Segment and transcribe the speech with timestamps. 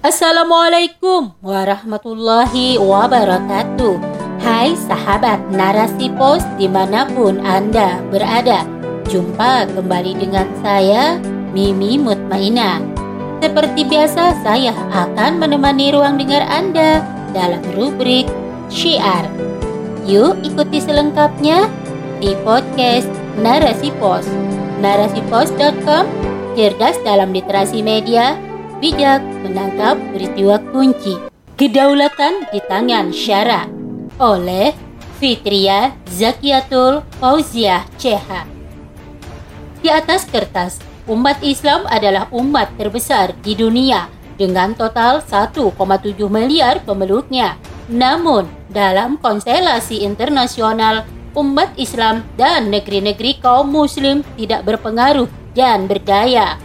[0.00, 4.00] Assalamualaikum warahmatullahi wabarakatuh.
[4.40, 8.64] Hai sahabat narasi pos di mana pun Anda berada
[9.12, 11.20] Jumpa kembali dengan saya
[11.52, 12.80] Mimi Mutmaina.
[13.44, 17.04] Seperti biasa saya akan menemani ruang dengar Anda
[17.36, 18.24] Dalam rubrik
[18.72, 19.28] Syiar.
[20.08, 21.68] Yuk ikuti selengkapnya
[22.24, 24.24] di podcast Narasi Pos.
[24.80, 26.08] Narasipos.com
[26.56, 28.40] cerdas dalam literasi media
[28.80, 31.14] bijak menangkap peristiwa kunci.
[31.60, 33.68] Kedaulatan di tangan syara
[34.16, 34.72] oleh
[35.20, 38.48] Fitria Zakiatul Fauziah CH.
[39.84, 44.08] Di atas kertas, umat Islam adalah umat terbesar di dunia
[44.40, 45.76] dengan total 1,7
[46.32, 47.60] miliar pemeluknya.
[47.92, 51.04] Namun, dalam konstelasi internasional,
[51.36, 56.56] umat Islam dan negeri-negeri kaum muslim tidak berpengaruh dan berdaya.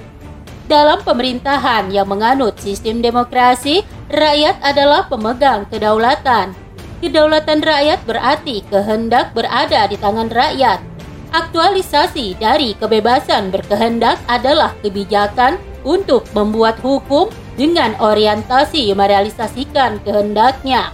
[0.66, 6.58] Dalam pemerintahan yang menganut sistem demokrasi, rakyat adalah pemegang kedaulatan.
[7.06, 10.82] Kedaulatan rakyat berarti kehendak berada di tangan rakyat.
[11.30, 20.90] Aktualisasi dari kebebasan berkehendak adalah kebijakan untuk membuat hukum dengan orientasi merealisasikan kehendaknya.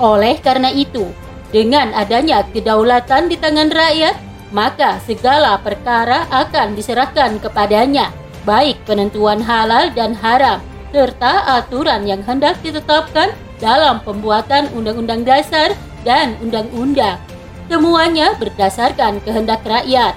[0.00, 1.04] Oleh karena itu,
[1.52, 4.16] dengan adanya kedaulatan di tangan rakyat,
[4.48, 10.60] maka segala perkara akan diserahkan kepadanya baik penentuan halal dan haram,
[10.92, 15.72] serta aturan yang hendak ditetapkan dalam pembuatan undang-undang dasar
[16.04, 17.18] dan undang-undang.
[17.66, 20.12] Semuanya berdasarkan kehendak rakyat.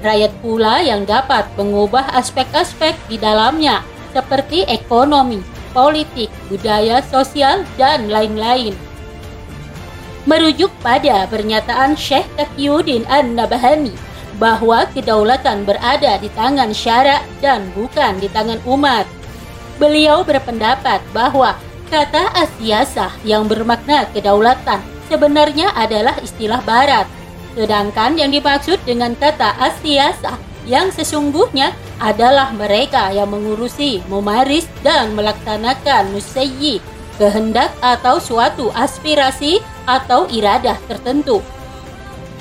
[0.00, 3.84] Rakyat pula yang dapat mengubah aspek-aspek di dalamnya,
[4.16, 5.44] seperti ekonomi,
[5.76, 8.72] politik, budaya, sosial, dan lain-lain.
[10.24, 13.94] Merujuk pada pernyataan Syekh Taqiyuddin An-Nabahani
[14.36, 19.08] bahwa kedaulatan berada di tangan syarak dan bukan di tangan umat.
[19.76, 21.56] Beliau berpendapat bahwa
[21.88, 27.08] kata asiasah yang bermakna kedaulatan sebenarnya adalah istilah barat.
[27.56, 30.36] Sedangkan yang dimaksud dengan kata asiasah
[30.68, 36.84] yang sesungguhnya adalah mereka yang mengurusi, memaris, dan melaksanakan musayyi,
[37.16, 41.40] kehendak atau suatu aspirasi atau iradah tertentu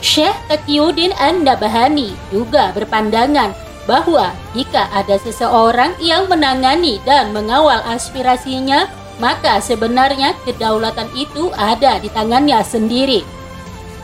[0.05, 3.57] Syekh Taqiyuddin An-Nabahani juga berpandangan
[3.89, 8.85] bahwa jika ada seseorang yang menangani dan mengawal aspirasinya,
[9.17, 13.25] maka sebenarnya kedaulatan itu ada di tangannya sendiri.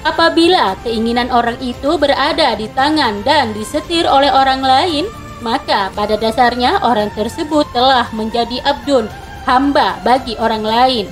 [0.02, 5.06] Apabila keinginan orang itu berada di tangan dan disetir oleh orang lain,
[5.46, 9.06] maka pada dasarnya orang tersebut telah menjadi abdun,
[9.46, 11.06] hamba bagi orang lain.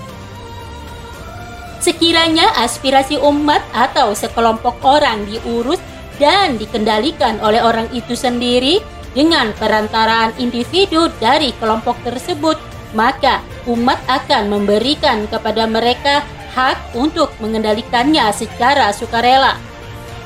[1.79, 5.79] Sekiranya aspirasi umat atau sekelompok orang diurus
[6.19, 8.84] dan dikendalikan oleh orang itu sendiri
[9.16, 12.59] dengan perantaraan individu dari kelompok tersebut,
[12.91, 16.22] maka umat akan memberikan kepada mereka
[16.53, 19.56] hak untuk mengendalikannya secara sukarela.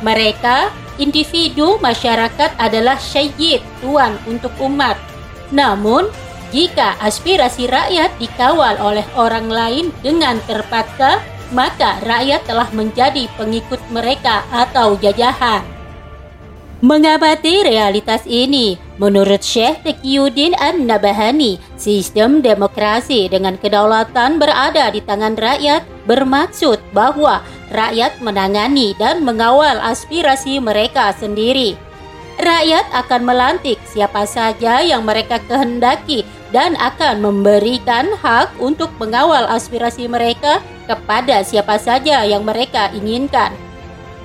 [0.02, 5.00] Mereka, individu masyarakat adalah syed, tuan untuk umat.
[5.54, 6.10] Namun,
[6.52, 14.46] jika aspirasi rakyat dikawal oleh orang lain dengan terpaksa, maka rakyat telah menjadi pengikut mereka
[14.54, 15.66] atau jajahan.
[16.84, 25.88] Mengamati realitas ini, menurut Syekh Taqiyuddin An-Nabahani, sistem demokrasi dengan kedaulatan berada di tangan rakyat
[26.04, 27.40] bermaksud bahwa
[27.72, 31.80] rakyat menangani dan mengawal aspirasi mereka sendiri.
[32.34, 40.10] Rakyat akan melantik siapa saja yang mereka kehendaki dan akan memberikan hak untuk mengawal aspirasi
[40.10, 43.54] mereka kepada siapa saja yang mereka inginkan.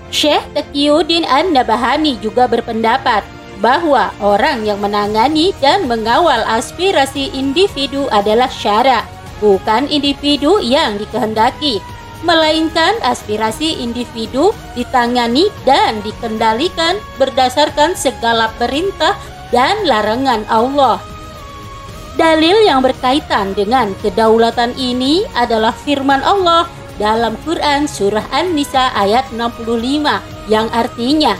[0.09, 3.21] Syekh Taqiyuddin An-Nabahani juga berpendapat
[3.61, 9.05] bahwa orang yang menangani dan mengawal aspirasi individu adalah syarak,
[9.43, 11.83] bukan individu yang dikehendaki,
[12.27, 19.15] melainkan aspirasi individu ditangani dan dikendalikan berdasarkan segala perintah
[19.55, 20.99] dan larangan Allah.
[22.19, 26.67] Dalil yang berkaitan dengan kedaulatan ini adalah firman Allah
[26.99, 31.39] dalam Quran Surah An-Nisa ayat 65 yang artinya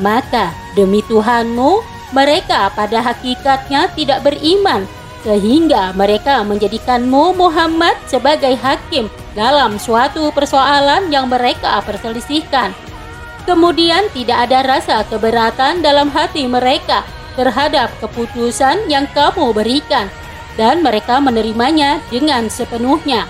[0.00, 1.84] Maka demi Tuhanmu
[2.16, 4.88] mereka pada hakikatnya tidak beriman
[5.20, 12.74] sehingga mereka menjadikanmu Muhammad sebagai hakim dalam suatu persoalan yang mereka perselisihkan.
[13.46, 17.02] Kemudian tidak ada rasa keberatan dalam hati mereka
[17.34, 20.10] terhadap keputusan yang kamu berikan
[20.58, 23.24] dan mereka menerimanya dengan sepenuhnya.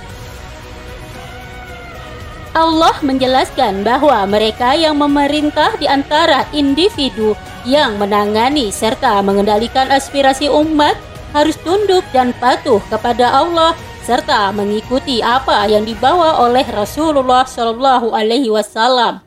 [2.50, 10.99] Allah menjelaskan bahwa mereka yang memerintah di antara individu yang menangani serta mengendalikan aspirasi umat
[11.31, 18.49] harus tunduk dan patuh kepada Allah serta mengikuti apa yang dibawa oleh Rasulullah Shallallahu Alaihi
[18.49, 19.20] Wasallam.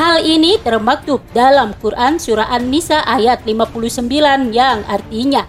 [0.00, 5.44] Hal ini termaktub dalam Quran Surah An-Nisa ayat 59 yang artinya,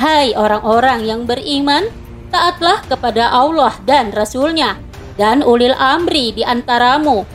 [0.00, 1.92] Hai orang-orang yang beriman,
[2.32, 4.80] taatlah kepada Allah dan Rasulnya
[5.20, 7.28] dan ulil amri di antaramu.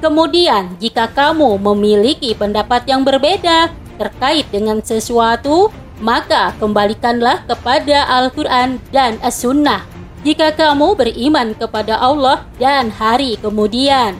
[0.00, 3.68] Kemudian jika kamu memiliki pendapat yang berbeda
[4.00, 5.68] terkait dengan sesuatu,
[6.00, 9.84] maka kembalikanlah kepada Al-Quran dan As-Sunnah
[10.20, 14.16] jika kamu beriman kepada Allah dan hari kemudian.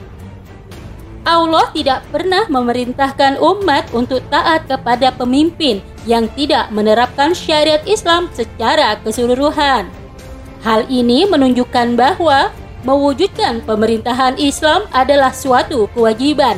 [1.21, 5.77] Allah tidak pernah memerintahkan umat untuk taat kepada pemimpin
[6.09, 9.85] yang tidak menerapkan syariat Islam secara keseluruhan.
[10.65, 12.49] Hal ini menunjukkan bahwa
[12.81, 16.57] mewujudkan pemerintahan Islam adalah suatu kewajiban.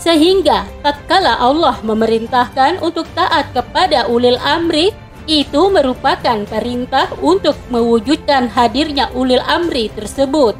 [0.00, 4.96] Sehingga tatkala Allah memerintahkan untuk taat kepada ulil amri,
[5.28, 10.56] itu merupakan perintah untuk mewujudkan hadirnya ulil amri tersebut.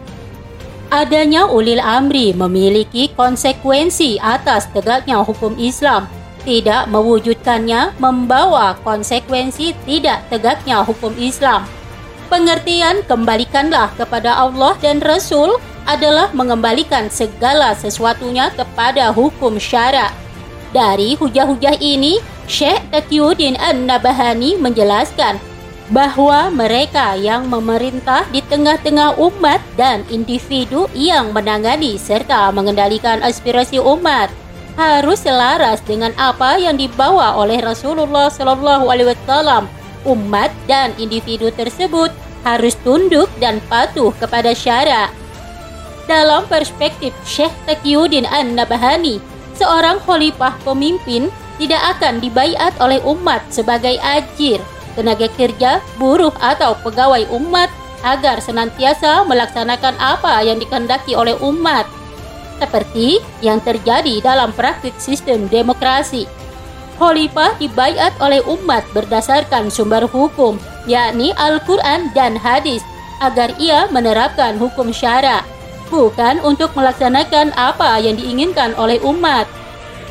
[0.93, 6.05] Adanya ulil amri memiliki konsekuensi atas tegaknya hukum Islam.
[6.45, 11.65] Tidak mewujudkannya membawa konsekuensi tidak tegaknya hukum Islam.
[12.27, 20.13] Pengertian kembalikanlah kepada Allah dan Rasul adalah mengembalikan segala sesuatunya kepada hukum syara.
[20.71, 25.39] Dari hujah-hujah ini, Syekh Taqiyuddin An-Nabahani menjelaskan
[25.91, 34.31] bahwa mereka yang memerintah di tengah-tengah umat dan individu yang menangani serta mengendalikan aspirasi umat
[34.79, 39.67] harus selaras dengan apa yang dibawa oleh Rasulullah Shallallahu Alaihi Wasallam.
[40.09, 42.09] Umat dan individu tersebut
[42.41, 45.13] harus tunduk dan patuh kepada syarat.
[46.11, 49.23] Dalam perspektif Syekh Taqiyuddin An-Nabahani,
[49.55, 51.31] seorang khalifah pemimpin
[51.63, 54.59] tidak akan dibaiat oleh umat sebagai ajir
[54.99, 57.71] tenaga kerja, buruh atau pegawai umat
[58.03, 61.87] agar senantiasa melaksanakan apa yang dikehendaki oleh umat
[62.59, 66.27] seperti yang terjadi dalam praktik sistem demokrasi.
[66.99, 70.59] Khalifah dibaiat oleh umat berdasarkan sumber hukum,
[70.91, 72.83] yakni Al-Quran dan hadis,
[73.23, 75.41] agar ia menerapkan hukum syara,
[75.91, 79.45] bukan untuk melaksanakan apa yang diinginkan oleh umat.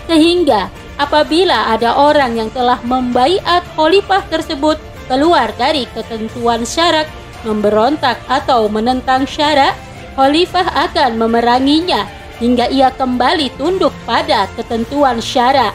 [0.05, 0.67] Sehingga
[0.99, 4.77] apabila ada orang yang telah membaiat khalifah tersebut
[5.07, 7.07] keluar dari ketentuan syarak,
[7.47, 9.73] memberontak atau menentang syarak,
[10.19, 12.05] khalifah akan memeranginya
[12.43, 15.71] hingga ia kembali tunduk pada ketentuan syarak.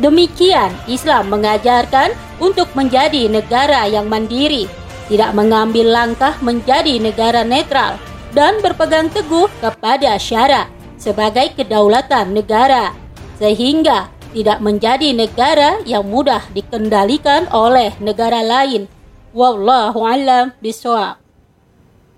[0.00, 4.64] Demikian Islam mengajarkan untuk menjadi negara yang mandiri,
[5.12, 8.00] tidak mengambil langkah menjadi negara netral
[8.32, 10.68] dan berpegang teguh kepada syarak
[10.98, 12.92] sebagai kedaulatan negara
[13.38, 18.88] sehingga tidak menjadi negara yang mudah dikendalikan oleh negara lain.
[19.36, 21.21] Wallahu a'lam bishawab.